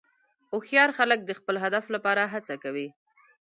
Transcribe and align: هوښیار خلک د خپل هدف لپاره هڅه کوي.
هوښیار 0.51 0.89
خلک 0.97 1.19
د 1.25 1.31
خپل 1.39 1.55
هدف 1.63 1.85
لپاره 1.95 2.21
هڅه 2.33 2.55
کوي. 2.63 2.87